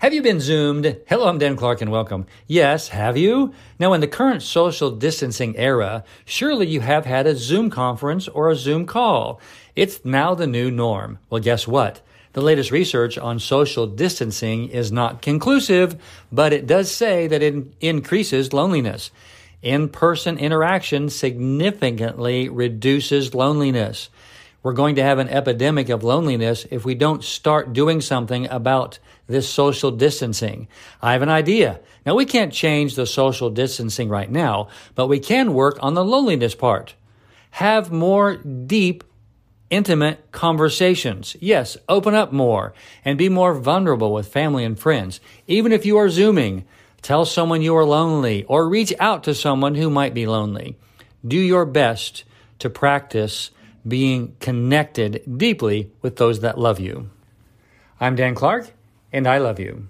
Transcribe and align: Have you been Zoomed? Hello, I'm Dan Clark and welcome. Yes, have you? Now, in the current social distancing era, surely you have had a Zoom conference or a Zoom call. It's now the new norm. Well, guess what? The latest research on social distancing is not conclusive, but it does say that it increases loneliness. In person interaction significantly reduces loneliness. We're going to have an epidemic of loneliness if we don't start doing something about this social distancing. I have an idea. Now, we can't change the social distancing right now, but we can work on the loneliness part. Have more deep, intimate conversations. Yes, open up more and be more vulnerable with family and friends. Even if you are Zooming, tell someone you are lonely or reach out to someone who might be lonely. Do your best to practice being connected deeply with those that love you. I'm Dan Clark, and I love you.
Have 0.00 0.14
you 0.14 0.22
been 0.22 0.38
Zoomed? 0.38 1.00
Hello, 1.08 1.26
I'm 1.26 1.38
Dan 1.38 1.56
Clark 1.56 1.80
and 1.80 1.90
welcome. 1.90 2.26
Yes, 2.46 2.86
have 2.90 3.16
you? 3.16 3.52
Now, 3.80 3.94
in 3.94 4.00
the 4.00 4.06
current 4.06 4.44
social 4.44 4.92
distancing 4.92 5.56
era, 5.56 6.04
surely 6.24 6.68
you 6.68 6.82
have 6.82 7.04
had 7.04 7.26
a 7.26 7.34
Zoom 7.34 7.68
conference 7.68 8.28
or 8.28 8.48
a 8.48 8.54
Zoom 8.54 8.86
call. 8.86 9.40
It's 9.74 10.04
now 10.04 10.36
the 10.36 10.46
new 10.46 10.70
norm. 10.70 11.18
Well, 11.30 11.42
guess 11.42 11.66
what? 11.66 12.00
The 12.34 12.40
latest 12.40 12.70
research 12.70 13.18
on 13.18 13.40
social 13.40 13.88
distancing 13.88 14.68
is 14.68 14.92
not 14.92 15.20
conclusive, 15.20 16.00
but 16.30 16.52
it 16.52 16.68
does 16.68 16.92
say 16.92 17.26
that 17.26 17.42
it 17.42 17.56
increases 17.80 18.52
loneliness. 18.52 19.10
In 19.62 19.88
person 19.88 20.38
interaction 20.38 21.10
significantly 21.10 22.48
reduces 22.48 23.34
loneliness. 23.34 24.10
We're 24.68 24.74
going 24.74 24.96
to 24.96 25.02
have 25.02 25.18
an 25.18 25.30
epidemic 25.30 25.88
of 25.88 26.04
loneliness 26.04 26.66
if 26.70 26.84
we 26.84 26.94
don't 26.94 27.24
start 27.24 27.72
doing 27.72 28.02
something 28.02 28.46
about 28.50 28.98
this 29.26 29.48
social 29.48 29.90
distancing. 29.90 30.68
I 31.00 31.14
have 31.14 31.22
an 31.22 31.30
idea. 31.30 31.80
Now, 32.04 32.14
we 32.14 32.26
can't 32.26 32.52
change 32.52 32.94
the 32.94 33.06
social 33.06 33.48
distancing 33.48 34.10
right 34.10 34.30
now, 34.30 34.68
but 34.94 35.06
we 35.06 35.20
can 35.20 35.54
work 35.54 35.78
on 35.80 35.94
the 35.94 36.04
loneliness 36.04 36.54
part. 36.54 36.96
Have 37.52 37.90
more 37.90 38.36
deep, 38.36 39.04
intimate 39.70 40.32
conversations. 40.32 41.34
Yes, 41.40 41.78
open 41.88 42.14
up 42.14 42.30
more 42.30 42.74
and 43.06 43.16
be 43.16 43.30
more 43.30 43.54
vulnerable 43.54 44.12
with 44.12 44.28
family 44.28 44.66
and 44.66 44.78
friends. 44.78 45.18
Even 45.46 45.72
if 45.72 45.86
you 45.86 45.96
are 45.96 46.10
Zooming, 46.10 46.66
tell 47.00 47.24
someone 47.24 47.62
you 47.62 47.74
are 47.74 47.86
lonely 47.86 48.44
or 48.44 48.68
reach 48.68 48.92
out 49.00 49.24
to 49.24 49.34
someone 49.34 49.76
who 49.76 49.88
might 49.88 50.12
be 50.12 50.26
lonely. 50.26 50.76
Do 51.26 51.38
your 51.38 51.64
best 51.64 52.24
to 52.58 52.68
practice 52.68 53.50
being 53.86 54.36
connected 54.40 55.22
deeply 55.38 55.90
with 56.02 56.16
those 56.16 56.40
that 56.40 56.58
love 56.58 56.80
you. 56.80 57.10
I'm 58.00 58.16
Dan 58.16 58.34
Clark, 58.34 58.70
and 59.12 59.26
I 59.26 59.38
love 59.38 59.58
you. 59.58 59.88